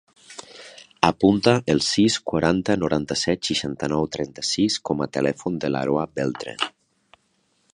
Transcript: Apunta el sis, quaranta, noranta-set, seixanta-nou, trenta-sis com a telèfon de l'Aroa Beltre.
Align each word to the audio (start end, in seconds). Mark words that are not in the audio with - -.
Apunta 1.09 1.51
el 1.73 1.81
sis, 1.87 2.15
quaranta, 2.31 2.77
noranta-set, 2.85 3.43
seixanta-nou, 3.49 4.09
trenta-sis 4.17 4.79
com 4.91 5.05
a 5.05 5.09
telèfon 5.19 5.61
de 5.67 5.71
l'Aroa 5.75 6.07
Beltre. 6.21 6.57